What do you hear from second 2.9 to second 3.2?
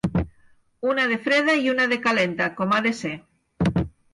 ser.